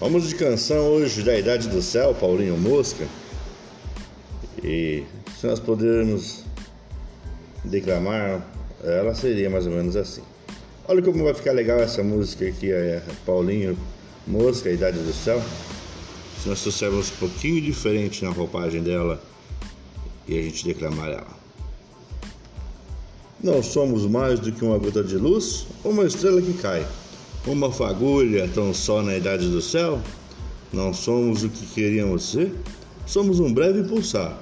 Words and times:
Vamos 0.00 0.28
de 0.28 0.34
canção 0.34 0.88
hoje 0.88 1.22
da 1.22 1.38
Idade 1.38 1.68
do 1.68 1.80
Céu, 1.80 2.12
Paulinho 2.14 2.58
Mosca. 2.58 3.06
E 4.62 5.04
se 5.38 5.46
nós 5.46 5.60
pudermos 5.60 6.42
declamar, 7.64 8.44
ela 8.82 9.14
seria 9.14 9.48
mais 9.48 9.66
ou 9.66 9.72
menos 9.72 9.94
assim. 9.94 10.20
Olha 10.88 11.00
como 11.00 11.22
vai 11.22 11.32
ficar 11.32 11.52
legal 11.52 11.78
essa 11.78 12.02
música 12.02 12.44
aqui, 12.44 12.72
é 12.72 13.00
Paulinho 13.24 13.78
Mosca, 14.26 14.68
Idade 14.68 14.98
do 14.98 15.12
Céu. 15.12 15.40
Se 16.42 16.48
nós 16.48 16.60
trouxermos 16.60 17.12
um 17.12 17.16
pouquinho 17.16 17.60
diferente 17.60 18.24
na 18.24 18.32
roupagem 18.32 18.82
dela 18.82 19.22
e 20.26 20.36
a 20.36 20.42
gente 20.42 20.64
declamar 20.66 21.10
ela. 21.10 21.38
Não 23.40 23.62
somos 23.62 24.06
mais 24.06 24.40
do 24.40 24.50
que 24.50 24.64
uma 24.64 24.76
gota 24.76 25.04
de 25.04 25.16
luz 25.16 25.68
ou 25.84 25.92
uma 25.92 26.04
estrela 26.04 26.42
que 26.42 26.54
cai 26.54 26.84
uma 27.46 27.70
fagulha 27.70 28.48
tão 28.48 28.72
só 28.72 29.02
na 29.02 29.16
idade 29.16 29.48
do 29.48 29.60
céu? 29.60 30.00
Não 30.72 30.94
somos 30.94 31.44
o 31.44 31.48
que 31.48 31.66
queríamos 31.66 32.30
ser? 32.30 32.54
Somos 33.06 33.38
um 33.38 33.52
breve 33.52 33.82
pulsar, 33.84 34.38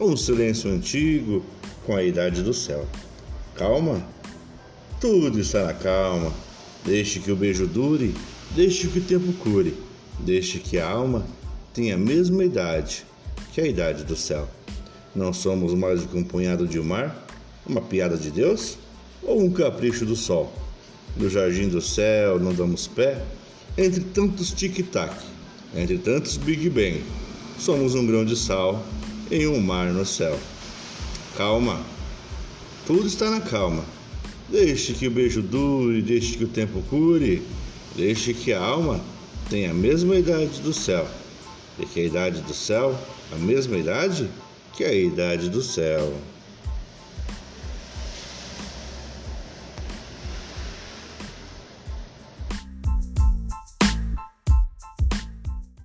um 0.00 0.16
silêncio 0.16 0.70
antigo 0.70 1.44
com 1.86 1.94
a 1.94 2.02
idade 2.02 2.42
do 2.42 2.52
céu. 2.52 2.86
Calma, 3.54 4.04
tudo 5.00 5.38
está 5.38 5.64
na 5.64 5.74
calma. 5.74 6.32
Deixe 6.84 7.20
que 7.20 7.30
o 7.30 7.36
beijo 7.36 7.66
dure, 7.66 8.14
deixe 8.50 8.88
que 8.88 8.98
o 8.98 9.02
tempo 9.02 9.32
cure, 9.34 9.76
deixe 10.18 10.58
que 10.58 10.78
a 10.78 10.90
alma 10.90 11.24
tenha 11.72 11.94
a 11.94 11.98
mesma 11.98 12.44
idade 12.44 13.04
que 13.52 13.60
a 13.60 13.66
idade 13.66 14.04
do 14.04 14.16
céu. 14.16 14.48
Não 15.14 15.32
somos 15.32 15.74
mais 15.74 16.02
do 16.02 16.08
que 16.08 16.16
um 16.16 16.24
punhado 16.24 16.66
de 16.66 16.80
mar, 16.80 17.26
uma 17.66 17.80
piada 17.80 18.16
de 18.16 18.30
Deus 18.30 18.76
ou 19.22 19.40
um 19.40 19.50
capricho 19.52 20.04
do 20.04 20.16
sol? 20.16 20.52
No 21.16 21.28
jardim 21.28 21.68
do 21.68 21.80
céu, 21.80 22.38
não 22.38 22.54
damos 22.54 22.86
pé, 22.86 23.22
entre 23.76 24.00
tantos 24.00 24.52
tic-tac, 24.52 25.14
entre 25.74 25.98
tantos 25.98 26.36
Big 26.36 26.68
Bang, 26.70 27.02
somos 27.58 27.94
um 27.94 28.06
grão 28.06 28.24
de 28.24 28.36
sal 28.36 28.84
em 29.30 29.46
um 29.46 29.60
mar 29.60 29.92
no 29.92 30.04
céu. 30.04 30.38
Calma, 31.36 31.80
tudo 32.86 33.06
está 33.06 33.30
na 33.30 33.40
calma. 33.40 33.84
Deixe 34.48 34.94
que 34.94 35.06
o 35.06 35.10
beijo 35.10 35.42
dure, 35.42 36.02
deixe 36.02 36.36
que 36.36 36.44
o 36.44 36.48
tempo 36.48 36.82
cure, 36.90 37.40
deixe 37.94 38.34
que 38.34 38.52
a 38.52 38.60
alma 38.60 39.00
tenha 39.48 39.70
a 39.70 39.74
mesma 39.74 40.16
idade 40.16 40.60
do 40.60 40.72
céu. 40.72 41.06
E 41.78 41.86
que 41.86 42.00
a 42.00 42.04
idade 42.04 42.40
do 42.40 42.52
céu, 42.52 42.98
a 43.32 43.36
mesma 43.36 43.78
idade 43.78 44.28
que 44.72 44.82
a 44.82 44.92
idade 44.92 45.48
do 45.48 45.62
céu. 45.62 46.12